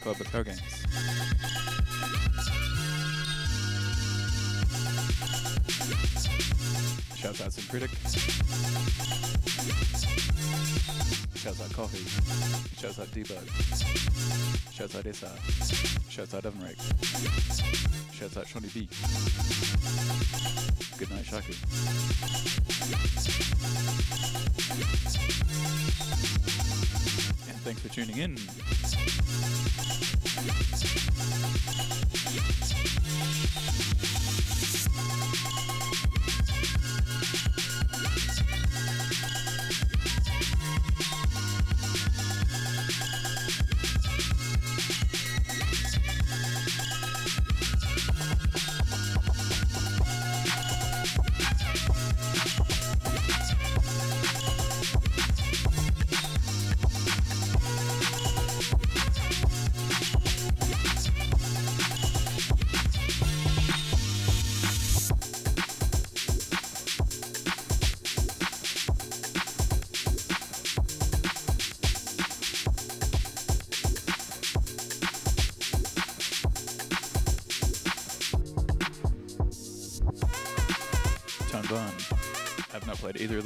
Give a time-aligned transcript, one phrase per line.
[0.00, 0.60] Club with Games.
[7.16, 7.90] Shouts out to Critic.
[11.34, 12.04] Shouts out Coffee.
[12.80, 14.72] Shouts out Debug.
[14.72, 15.30] Shouts out Issa.
[16.08, 16.62] Shouts out to Evan
[18.12, 18.88] Shouts out Shawnee B.
[20.96, 21.52] Good night, Shaku.
[27.48, 28.36] And thanks for tuning in.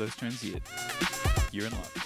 [0.05, 0.61] Those turns yet.
[1.51, 2.04] You're in luck.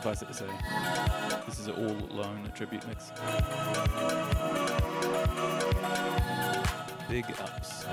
[0.00, 0.46] Suffice it to say,
[1.44, 3.10] this is an all lone tribute mix.
[7.08, 7.84] Big ups.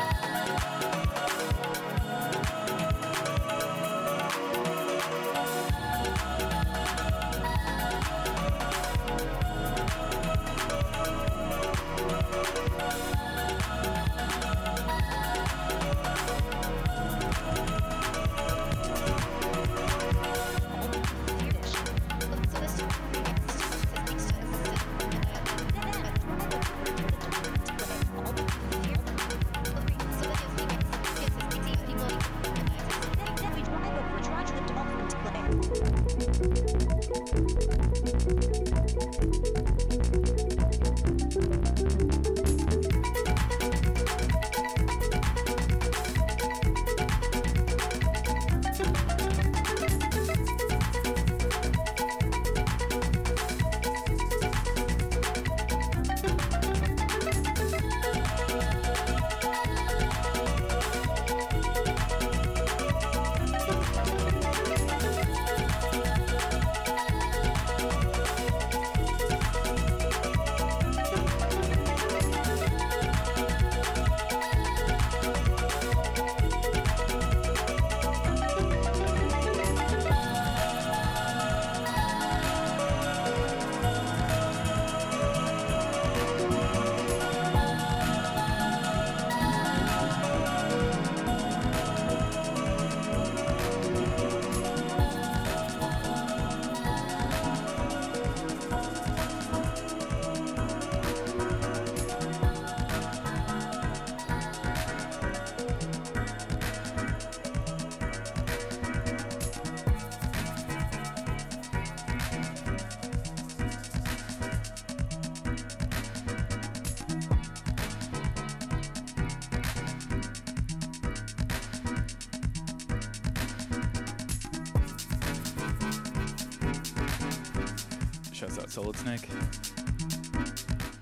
[128.75, 129.29] Solid Snake.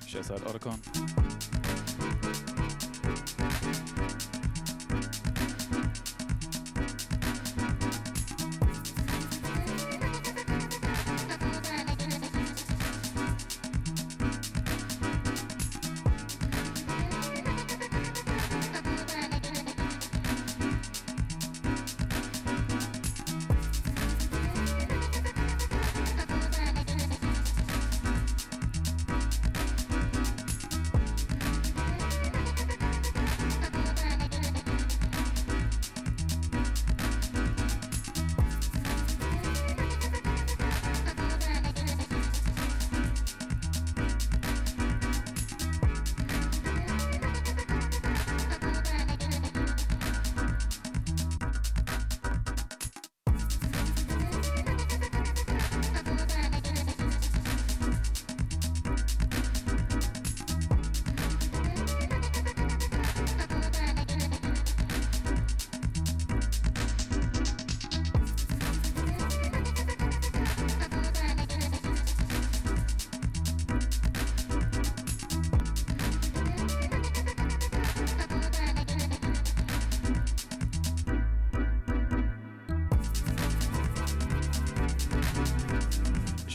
[0.05, 1.22] Shouts out Otacon.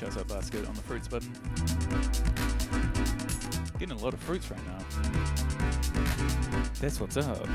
[0.08, 1.30] Shouts out basket on the fruits button.
[3.78, 4.78] Getting a lot of fruits right now.
[6.80, 7.46] That's what's up.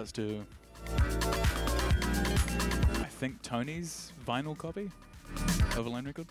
[0.00, 0.46] Shouts to
[3.00, 4.90] I think Tony's vinyl copy
[5.76, 6.26] of a Lone record.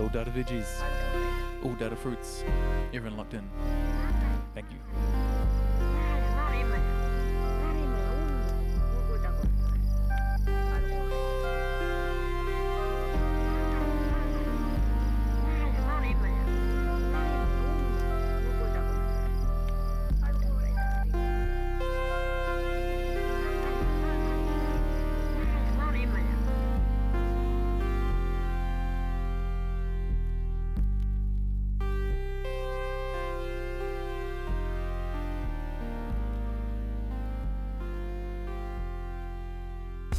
[0.00, 0.82] All data veggies,
[1.62, 2.42] all data fruits,
[2.94, 3.59] everyone locked in.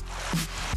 [0.06, 0.71] フフフ。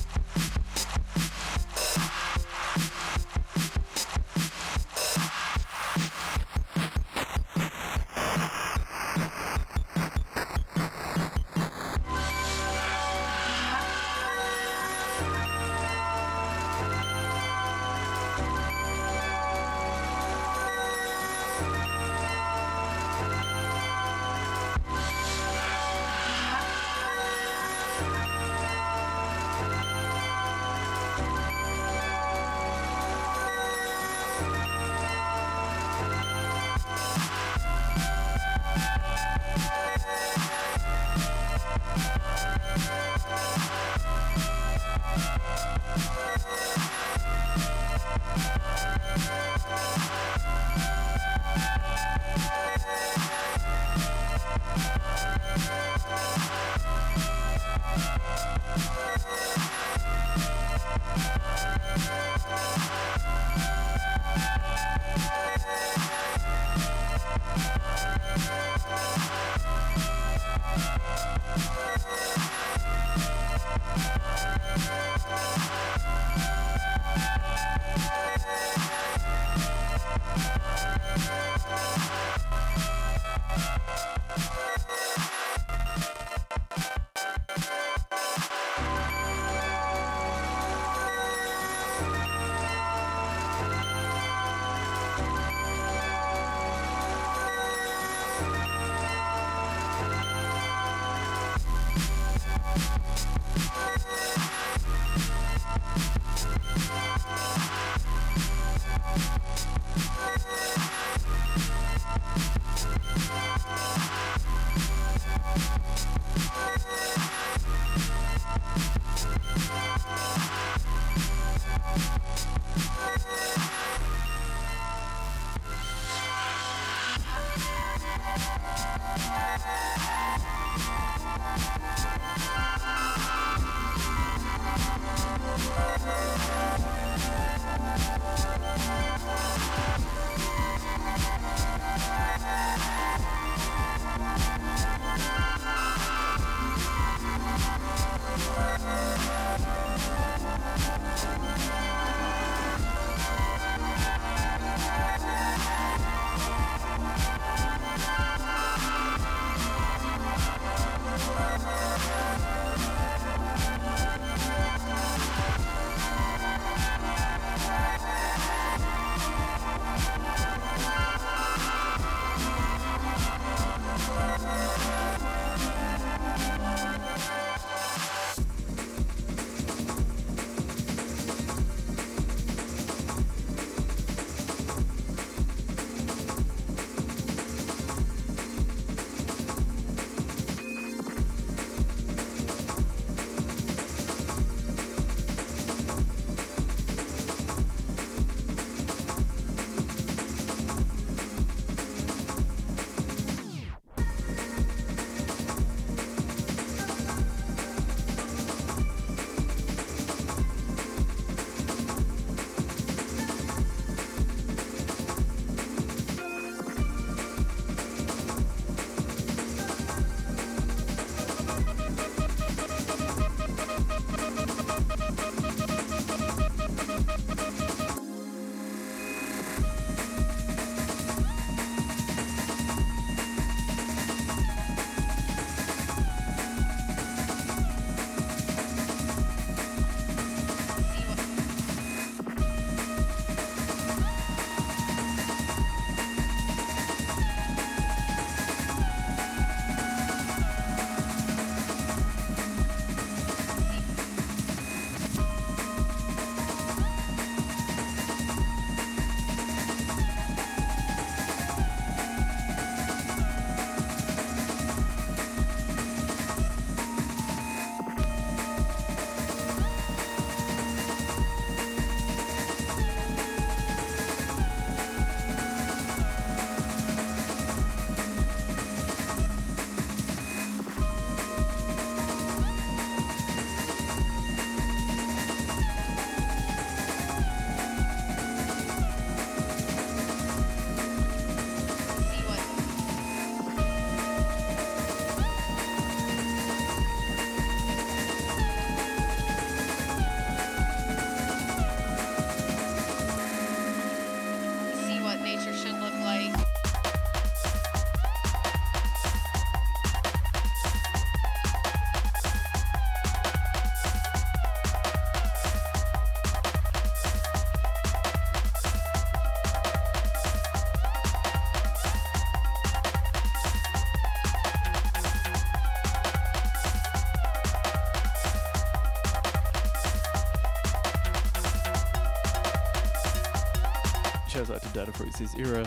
[334.74, 335.62] Data Freaks' era.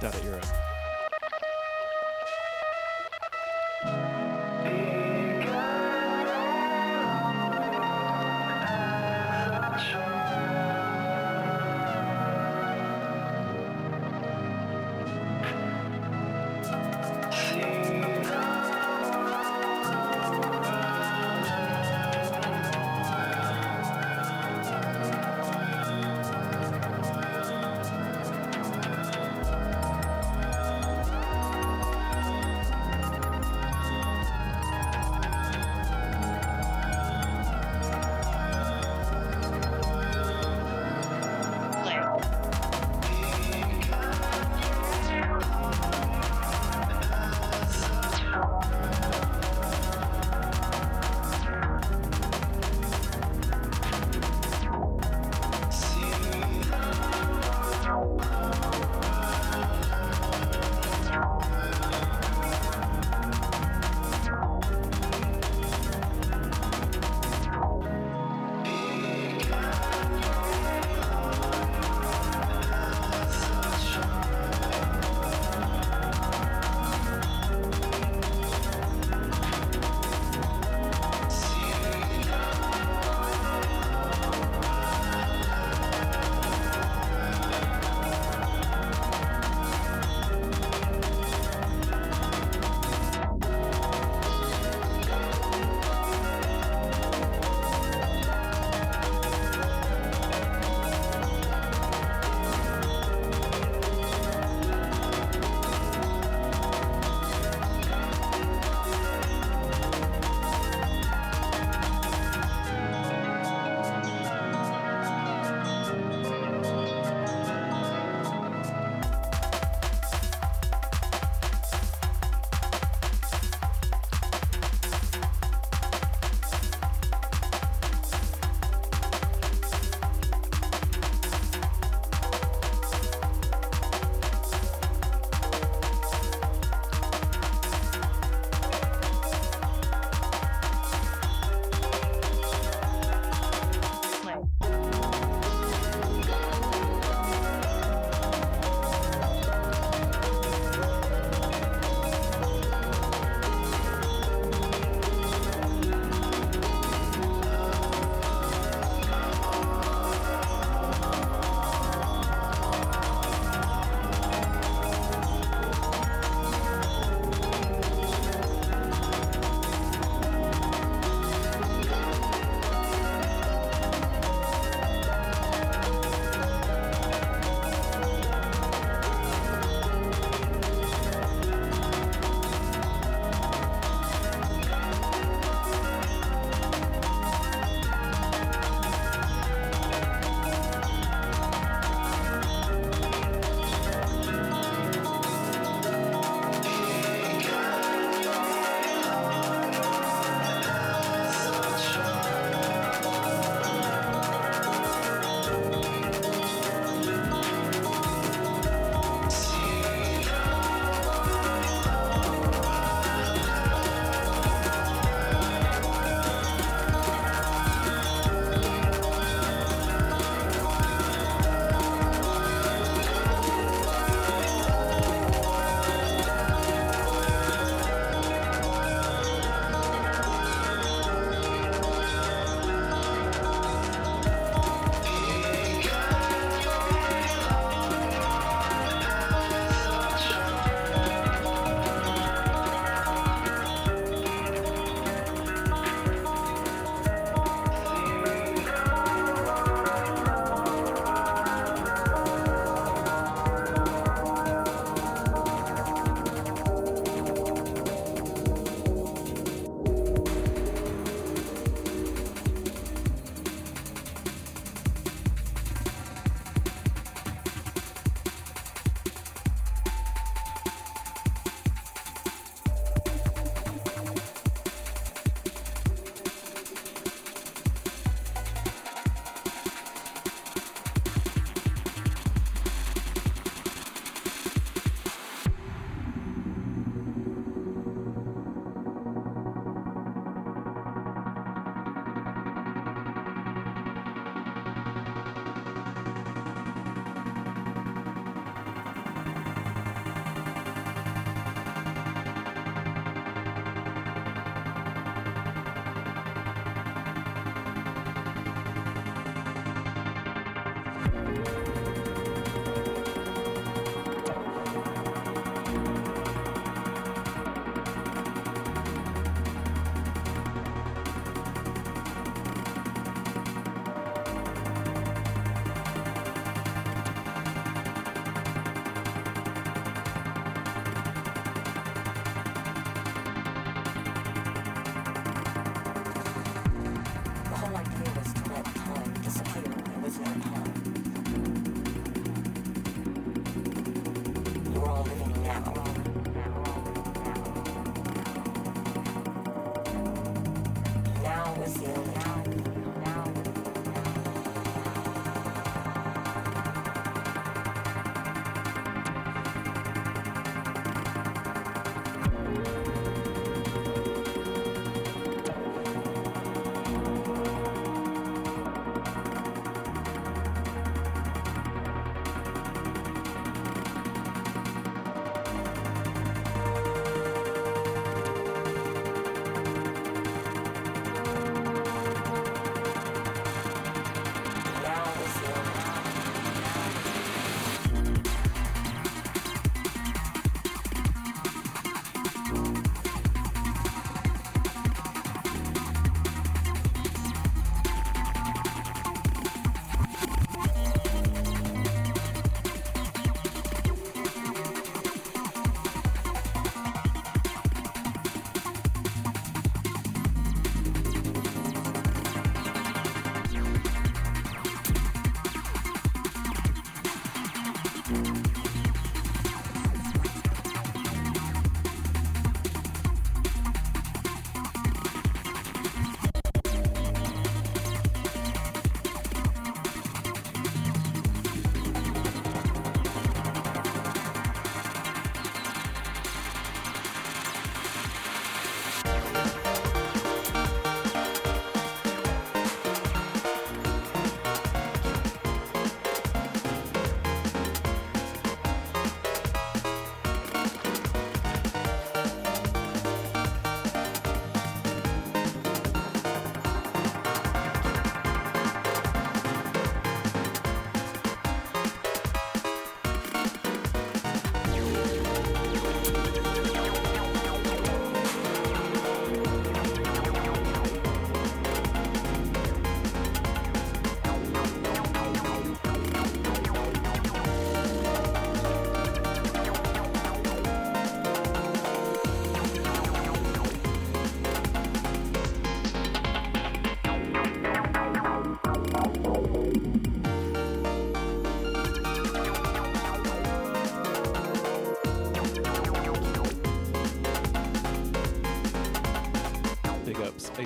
[0.00, 0.41] Data era.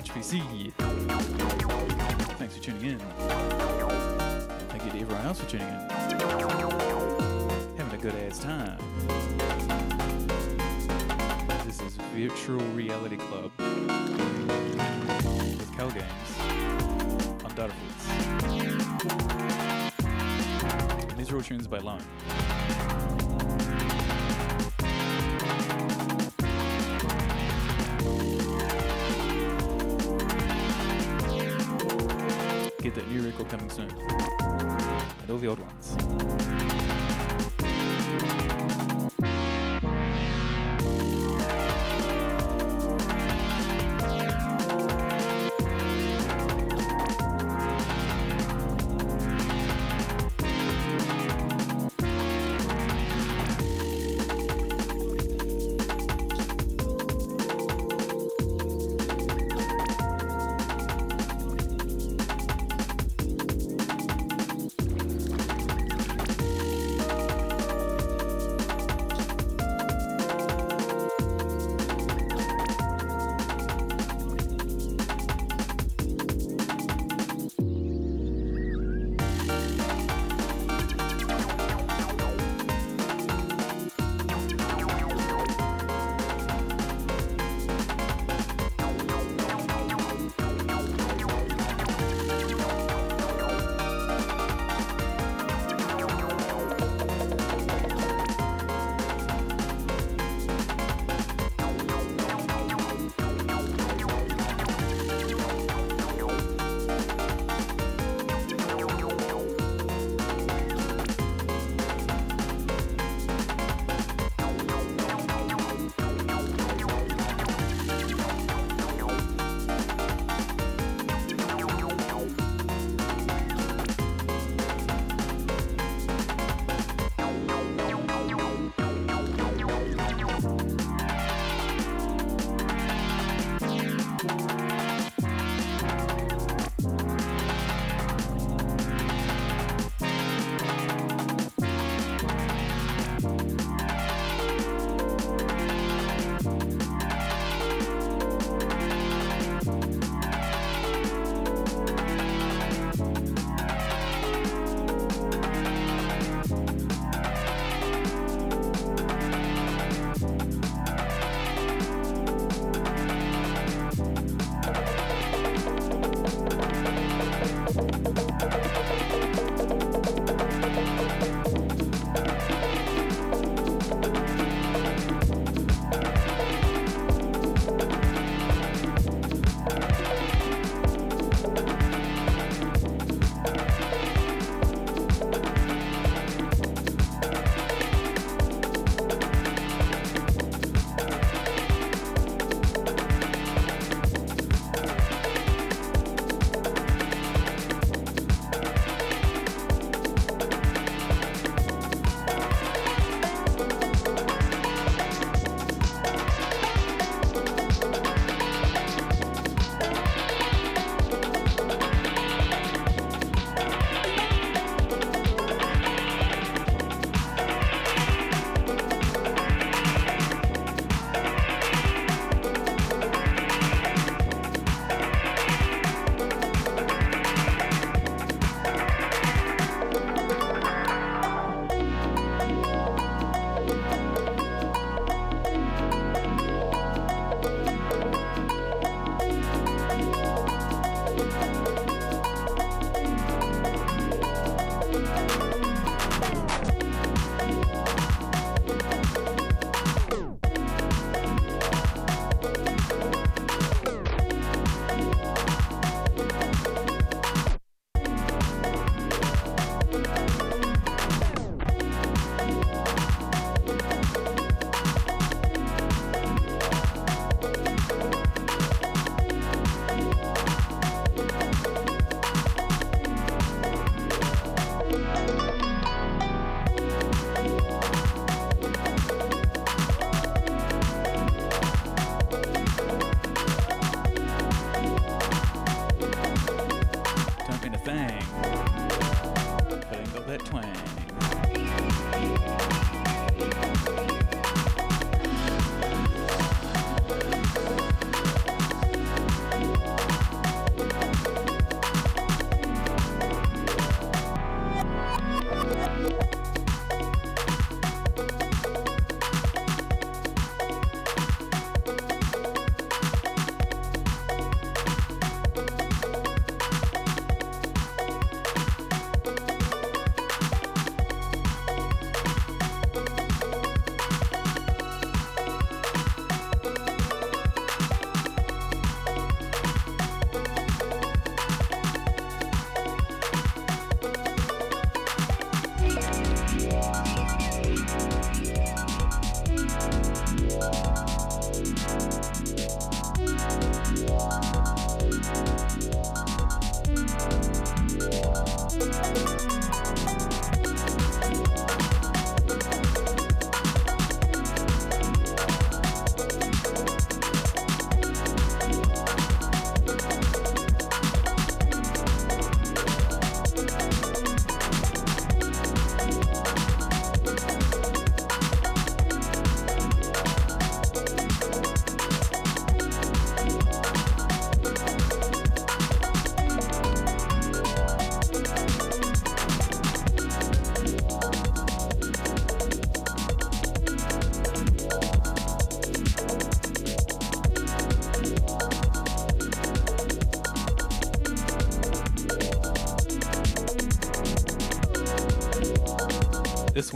[0.05, 0.71] DC.
[2.37, 2.99] Thanks for tuning in.
[4.69, 5.73] Thank you to everyone else for tuning in.
[7.77, 8.77] Having a good ass time.
[11.65, 13.51] This is Virtual Reality Club
[15.57, 16.39] with Cal Games
[17.43, 18.05] on Datafruits.
[21.09, 22.03] And these are all tunes by Lone.
[32.97, 33.89] That new record coming soon.
[34.39, 36.86] And all the old ones.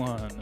[0.02, 0.41] One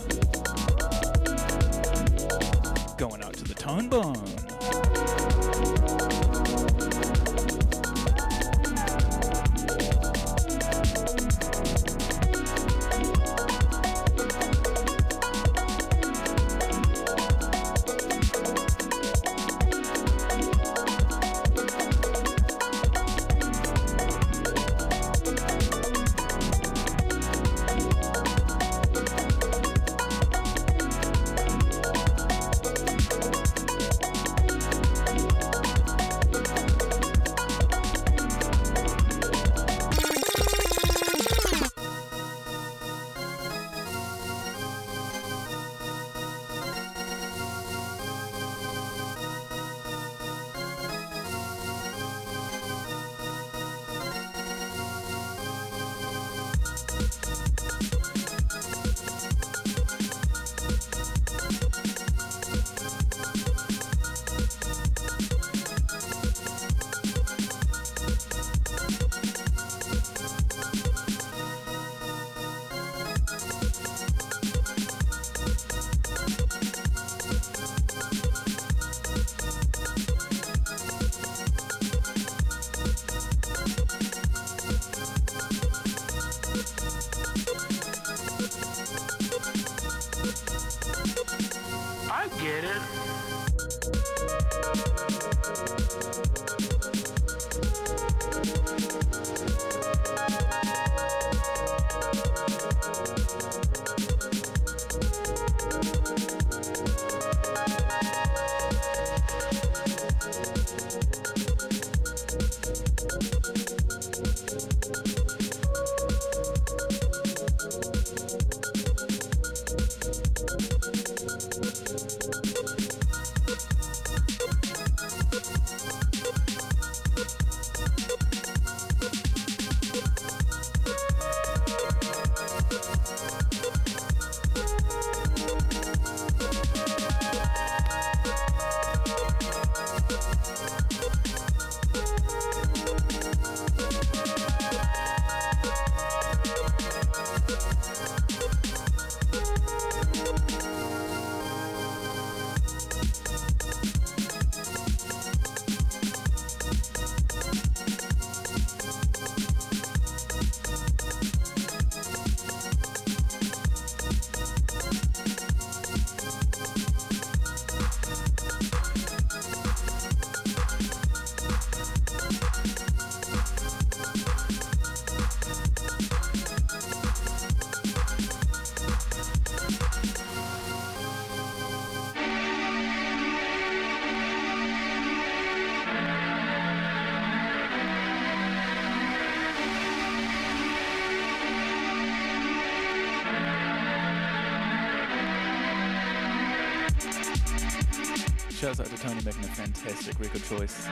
[198.70, 200.86] Out to Tony making a fantastic record choice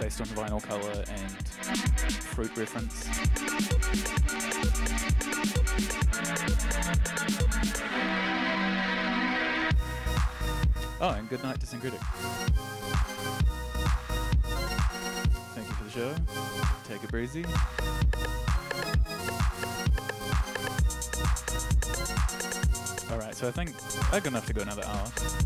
[0.00, 1.30] based on vinyl color and
[2.10, 3.08] fruit reference.
[11.00, 12.00] Oh, and good night to Syncretic.
[15.54, 16.14] Thank you for the show.
[16.88, 17.44] Take it breezy.
[23.12, 23.70] Alright, so I think
[24.12, 25.43] I'm gonna have to go another hour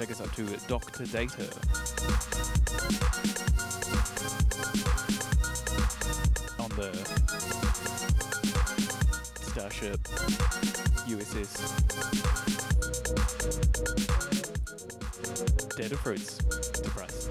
[0.00, 1.04] take us up to Dr.
[1.04, 1.42] Data.
[6.58, 6.90] On the
[9.50, 10.00] Starship
[11.06, 11.52] USS.
[15.76, 17.28] Data Fruits to press.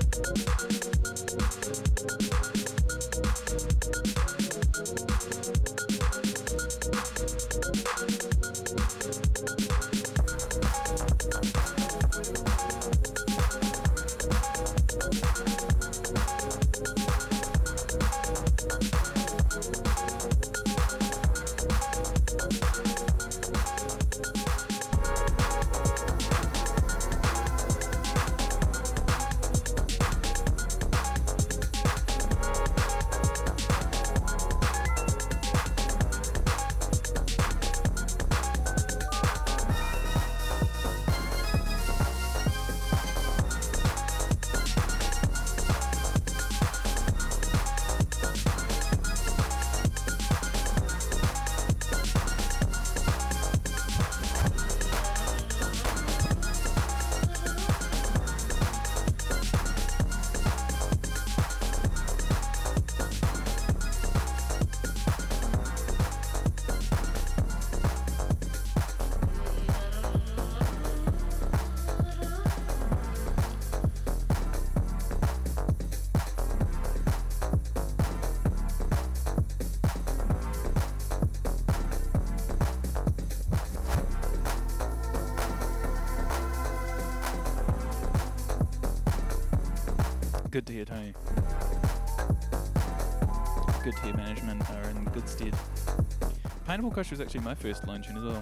[96.79, 98.41] Pineapple Crush was actually my first line tune as well.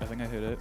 [0.00, 0.58] I think I heard it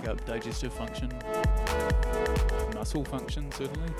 [0.00, 1.10] digestive function,
[2.74, 3.90] muscle function, certainly.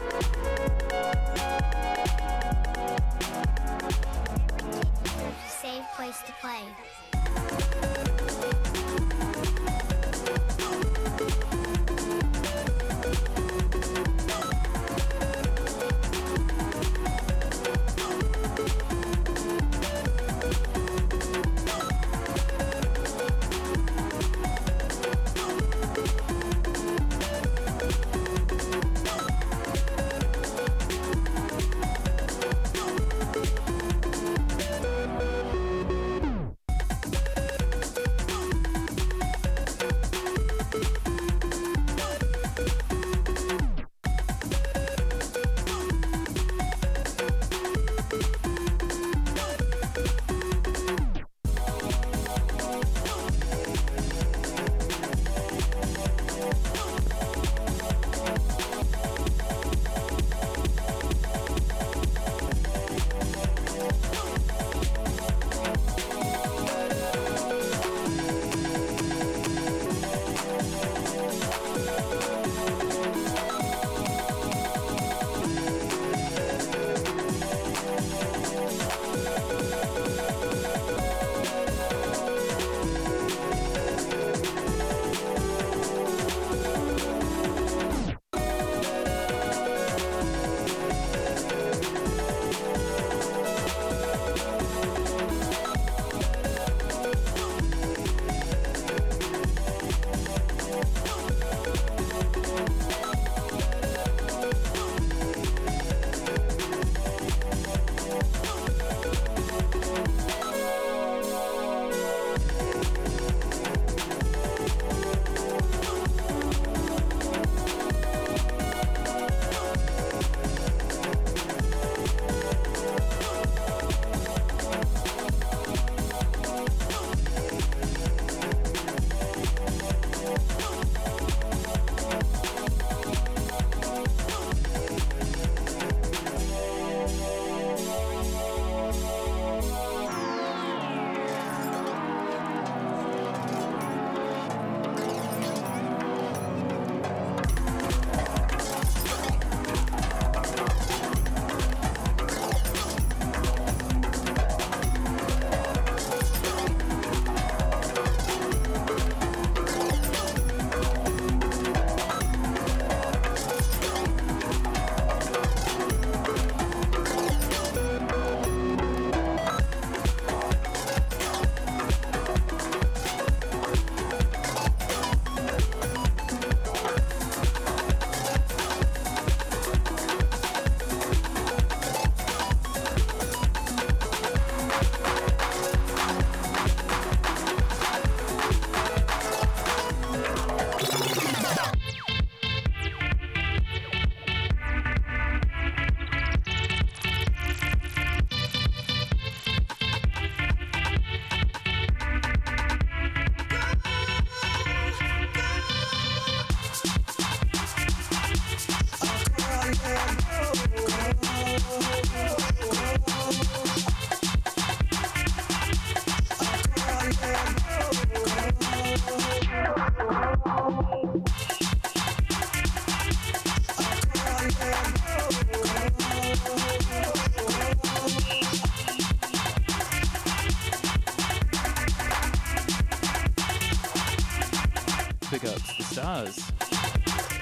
[235.32, 236.52] pickups, the stars.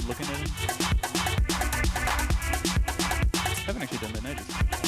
[0.07, 0.47] Looking at them.
[3.67, 4.80] Haven't actually done that in.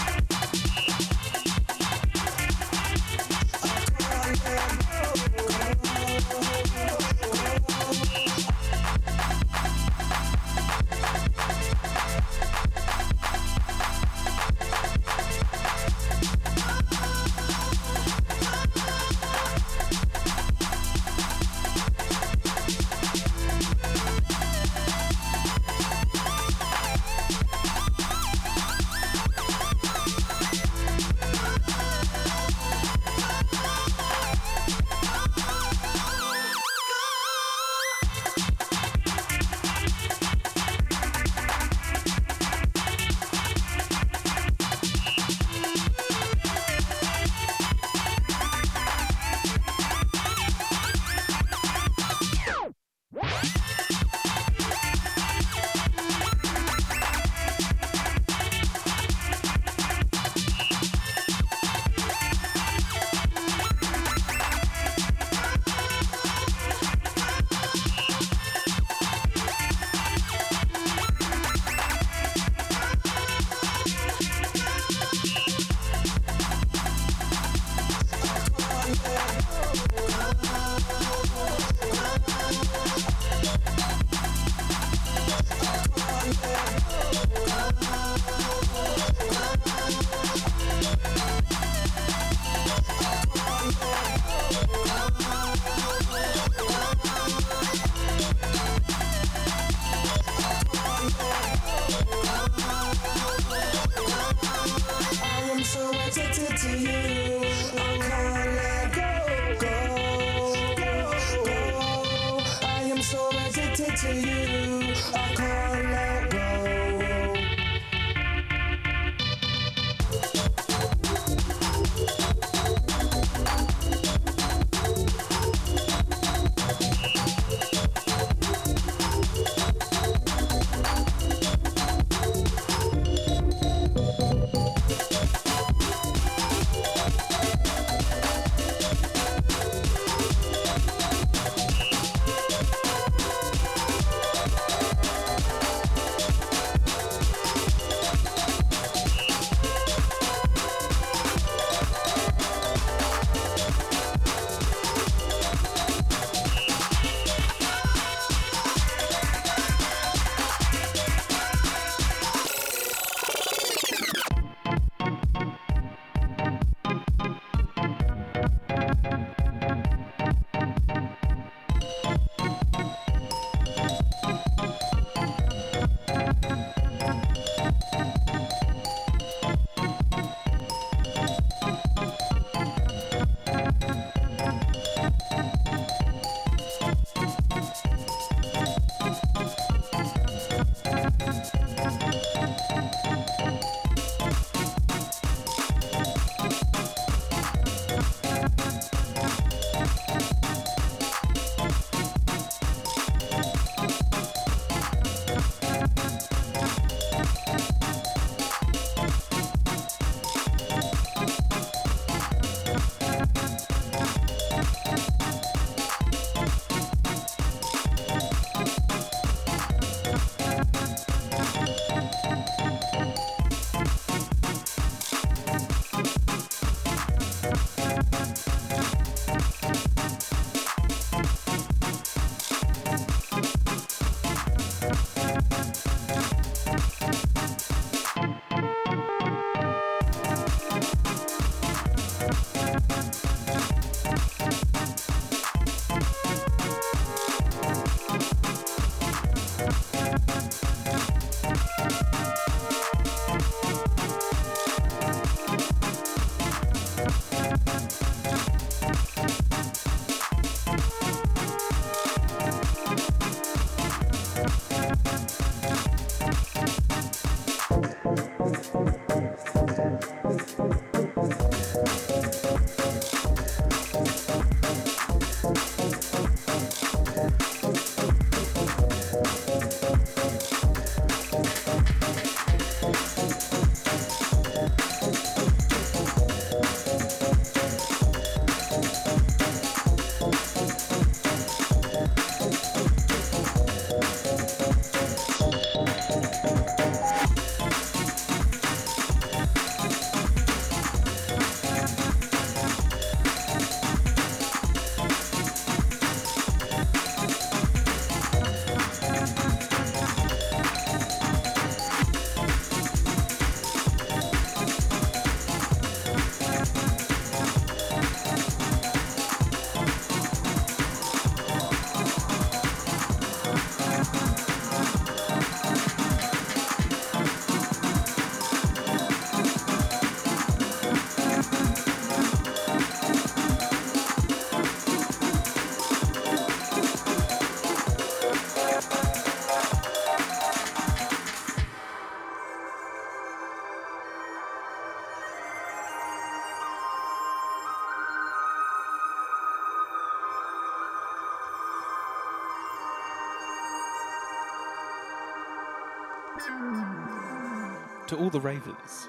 [358.12, 359.08] To all the ravers.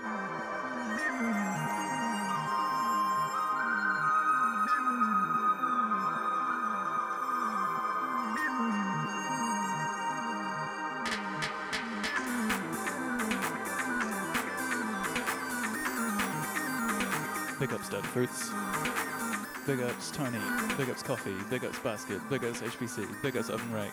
[17.60, 19.68] Big ups Datafruits.
[19.68, 20.40] Big ups Tony.
[20.78, 21.36] Big ups Coffee.
[21.50, 22.22] Big ups Basket.
[22.30, 23.22] Big ups HPC.
[23.22, 23.92] Big ups Oven Rake.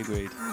[0.00, 0.49] Agreed.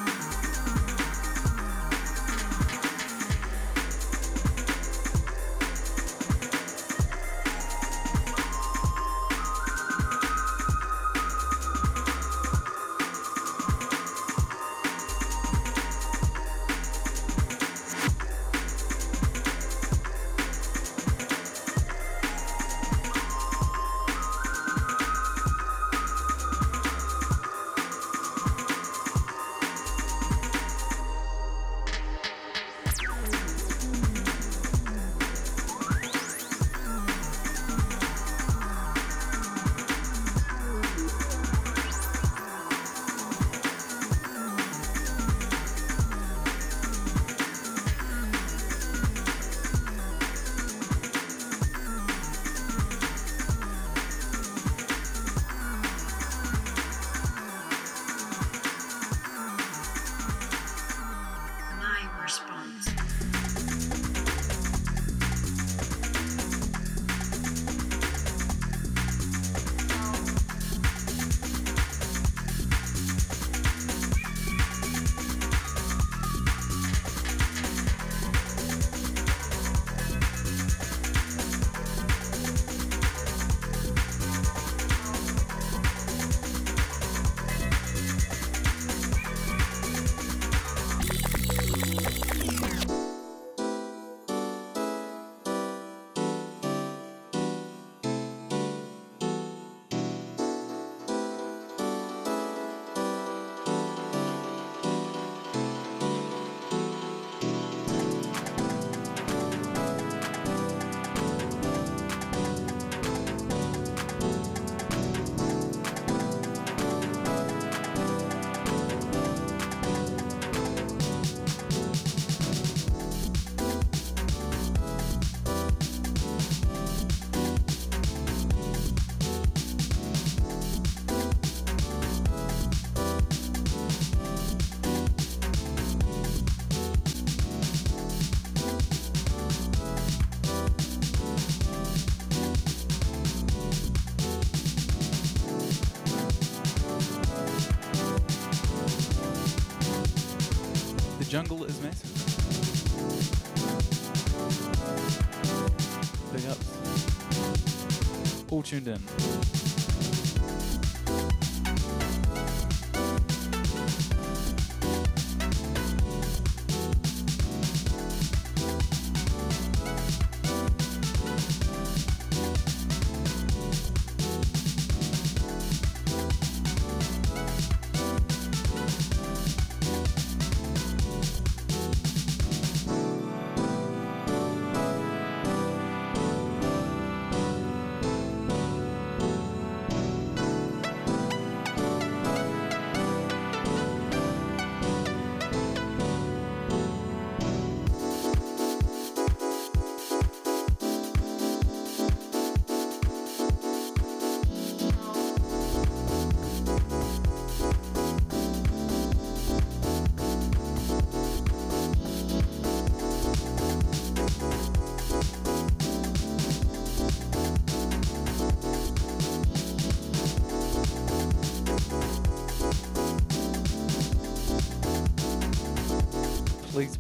[158.64, 159.27] Tuned in.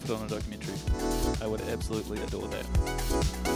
[0.07, 0.73] Please put on a documentary.
[1.41, 3.46] I would absolutely adore that.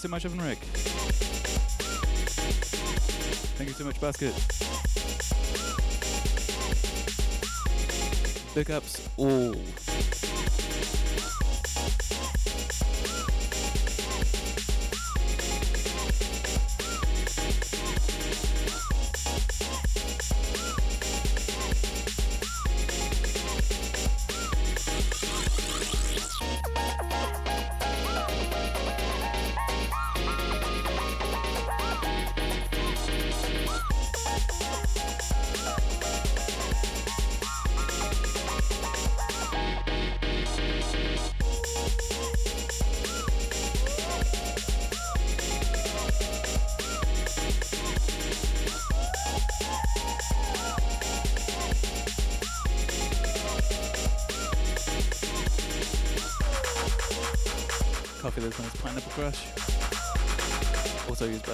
[0.00, 0.58] So much, Evan Rick.
[3.58, 4.32] Thank you so much, Basket.
[8.54, 9.54] Big ups all.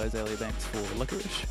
[0.03, 1.46] Used by Banks for licorice.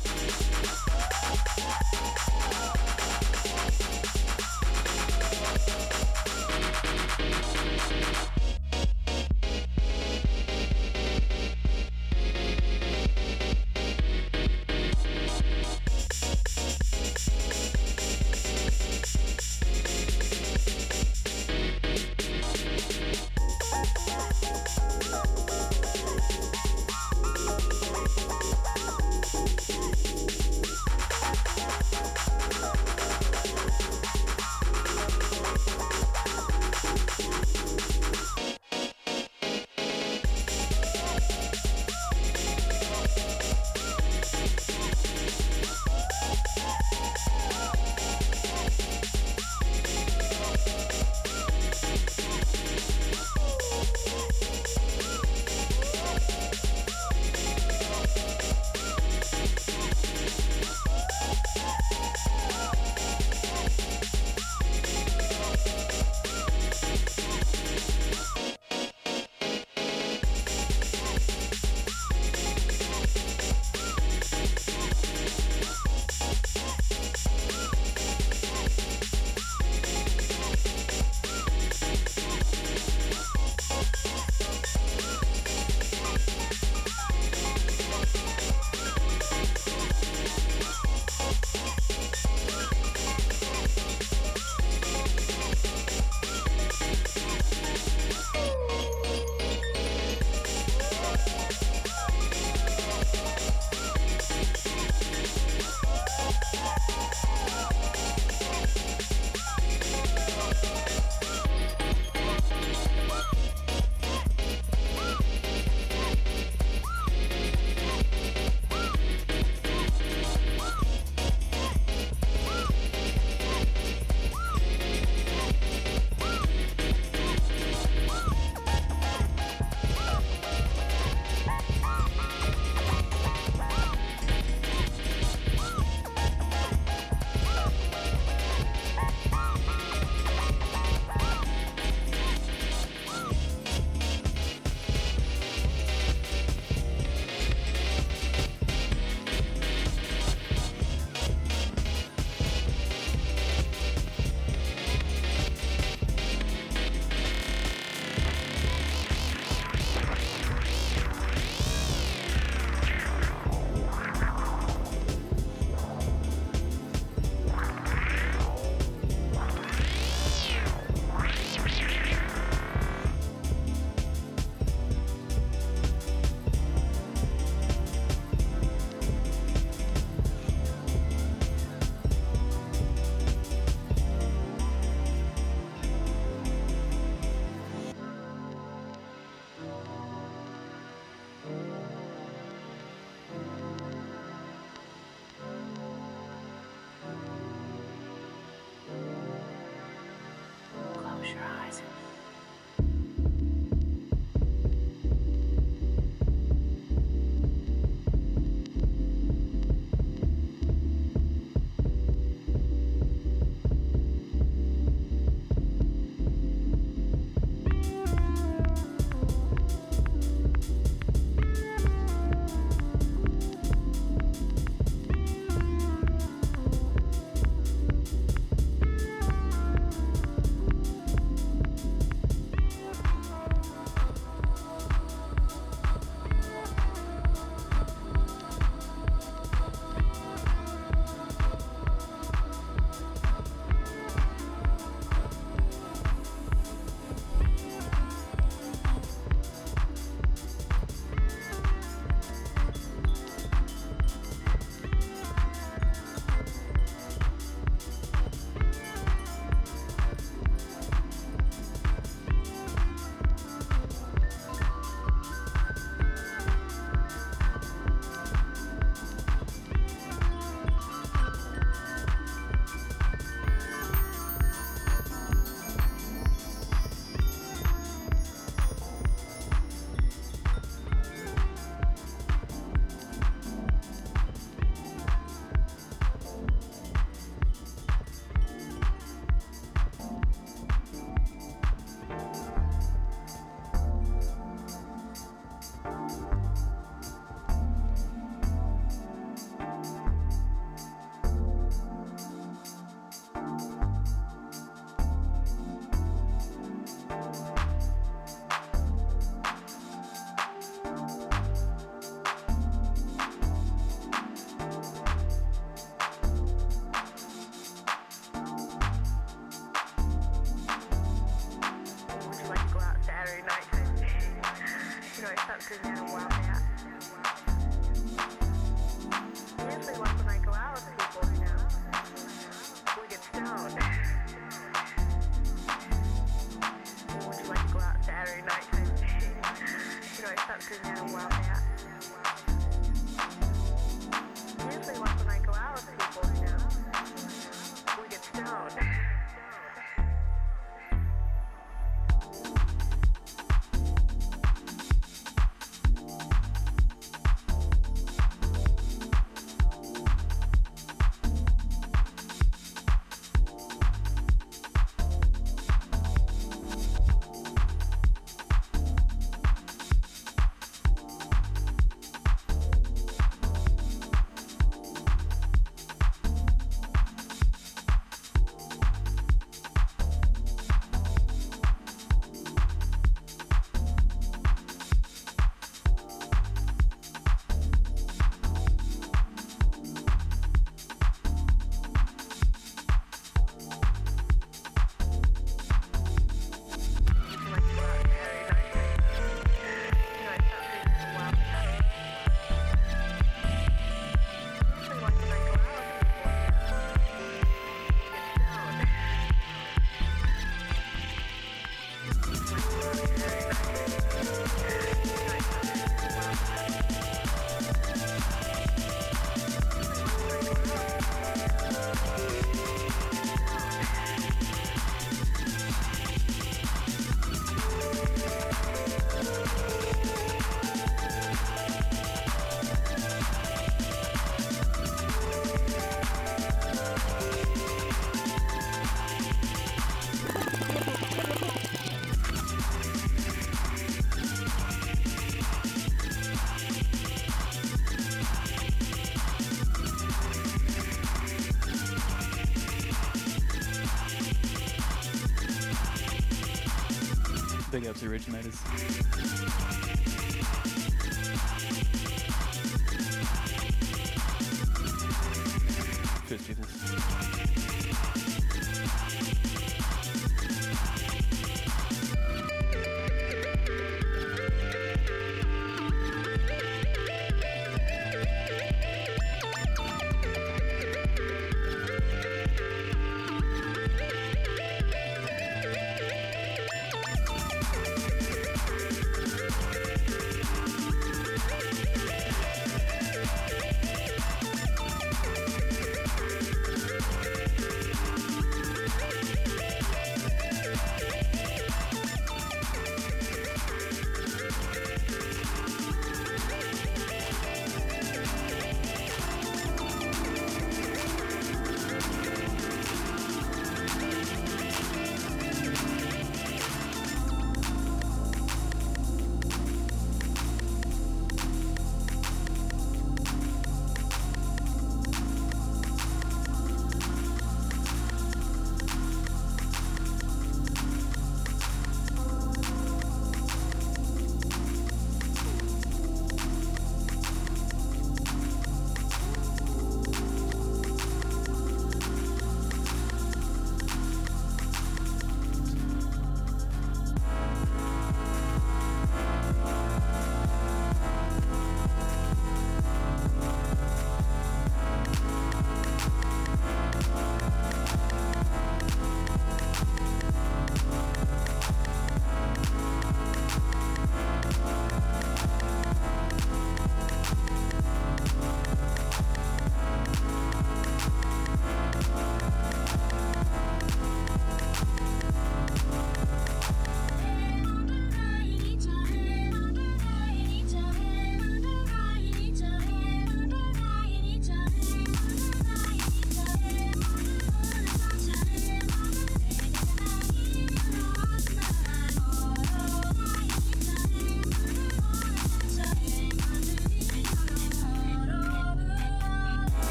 [458.03, 458.55] Originators.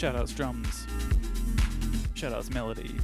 [0.00, 0.86] Shoutouts drums.
[2.14, 2.94] Shoutouts melody.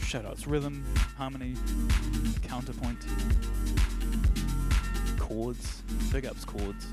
[0.00, 0.84] Shoutouts rhythm,
[1.16, 1.54] harmony,
[2.42, 2.98] counterpoint,
[5.20, 6.88] chords, big ups chords.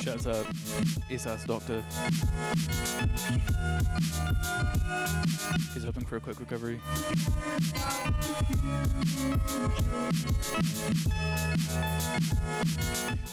[0.00, 0.46] Shouts out
[1.10, 1.82] SS Doctor.
[5.74, 6.80] He's hoping for a quick recovery.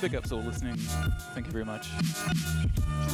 [0.01, 0.75] Big ups all listening.
[1.33, 1.89] Thank you very much.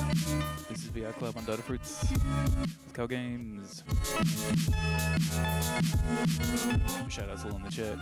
[0.09, 3.83] This is VR Club on Datafruits with Games.
[7.09, 7.97] Shout out to in the chat.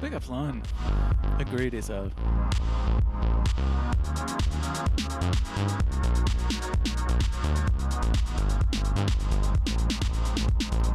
[0.00, 0.62] Big up Lone.
[1.38, 2.12] Agreed is out.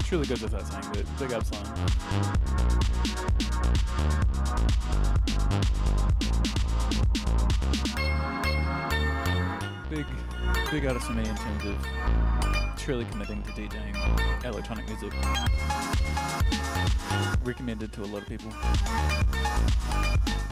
[0.09, 1.87] Really good that that song, but big up Lone.
[9.89, 10.05] Big,
[10.69, 15.13] big artist for me in terms of truly committing to DJing electronic music.
[17.45, 18.51] Recommended to a lot of people.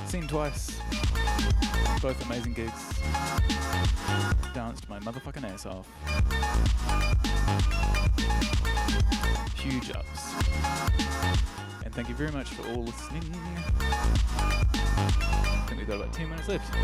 [0.08, 0.80] Seen twice.
[2.02, 2.94] Both amazing gigs.
[4.54, 5.86] Danced my motherfucking ass off.
[9.56, 10.34] Huge ups.
[11.86, 13.24] And thank you very much for all listening.
[13.80, 16.76] I think we've got about 10 minutes left.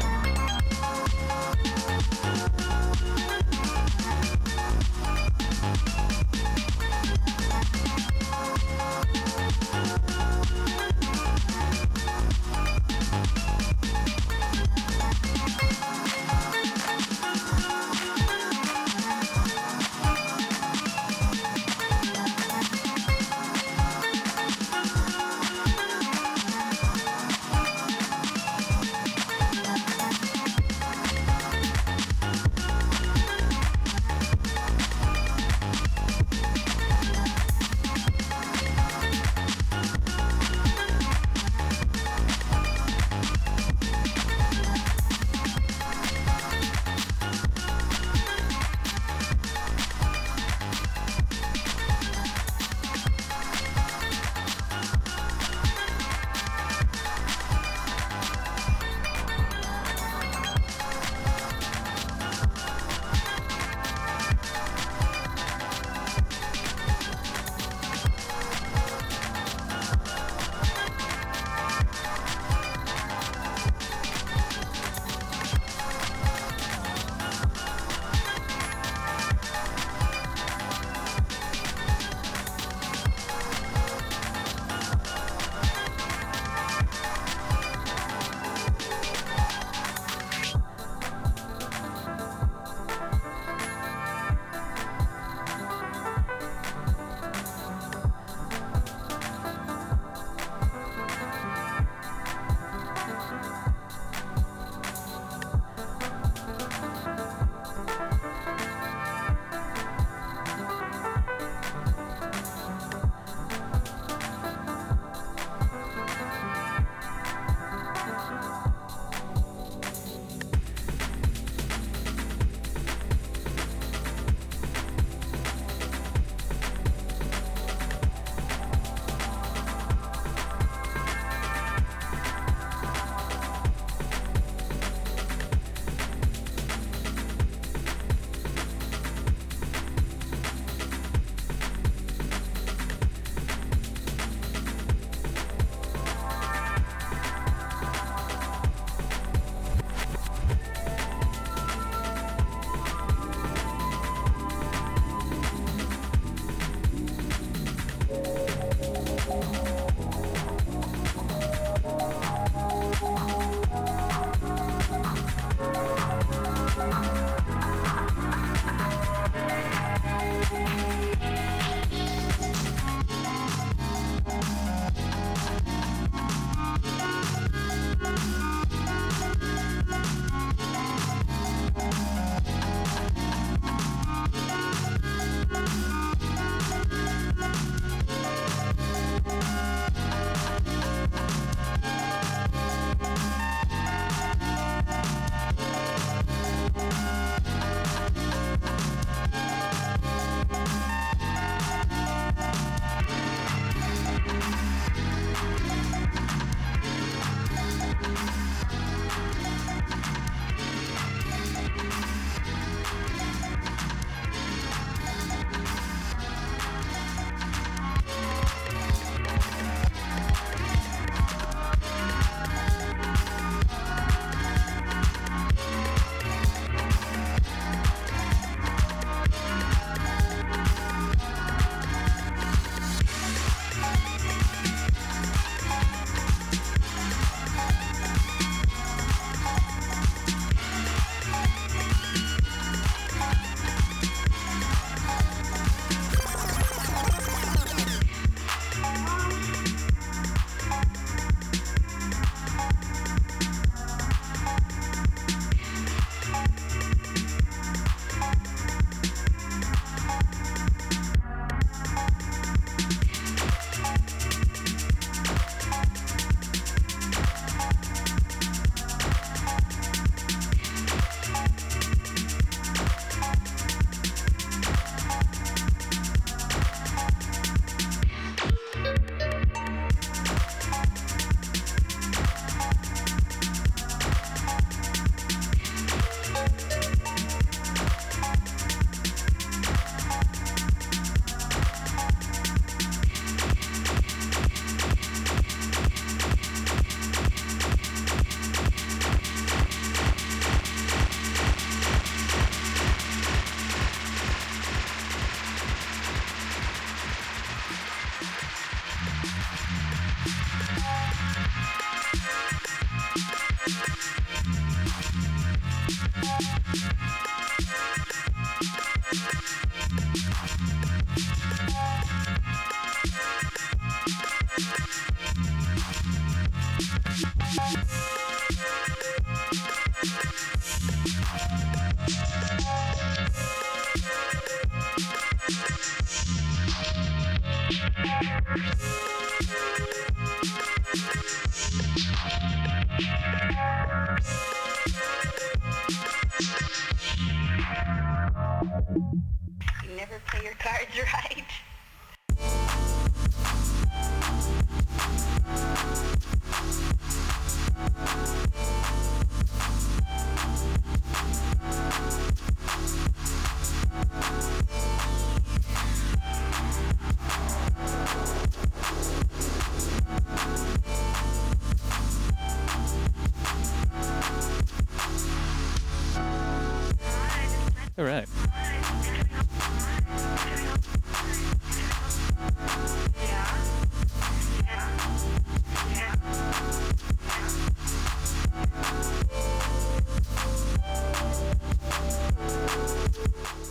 [378.01, 378.25] All right.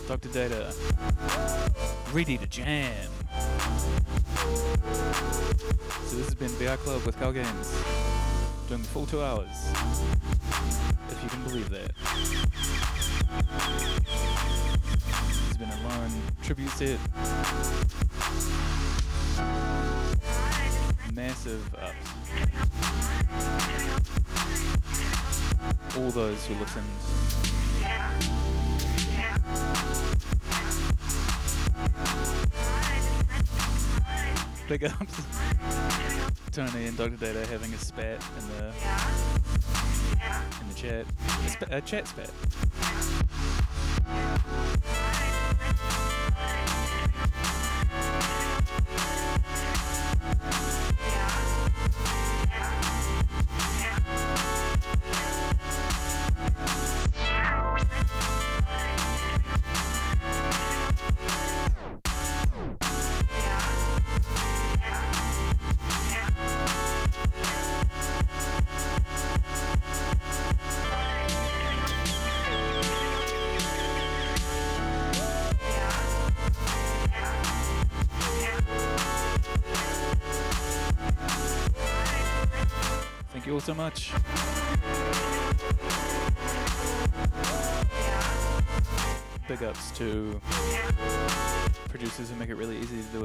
[0.07, 0.29] Dr.
[0.29, 0.73] Data.
[2.13, 2.95] Ready to jam.
[6.05, 7.73] So this has been VR Club with Calgames.
[8.69, 9.49] Doing the full two hours.
[11.09, 11.90] If you can believe that.
[16.51, 16.99] Long tribute set.
[21.13, 21.95] Massive ups.
[25.97, 26.85] All those who listened.
[34.67, 35.21] Big ups.
[36.51, 37.17] Tony and Dr.
[37.17, 38.73] Data having a spat in the
[40.61, 41.05] in the chat.
[41.45, 42.29] A, spa- a chat spat.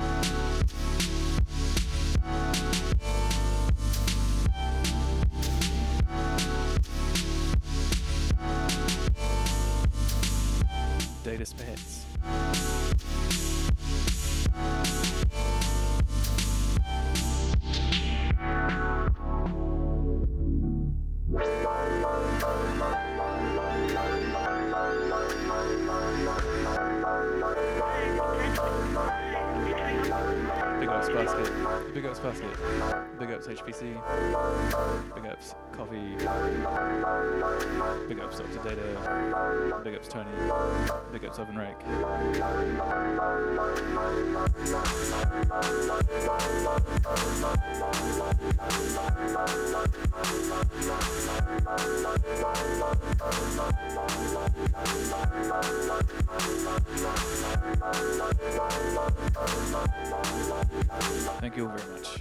[38.08, 39.80] Big ups up to data.
[39.84, 40.28] Big ups Tony.
[41.12, 41.80] Big ups oven rack.
[61.40, 62.20] Thank you very much.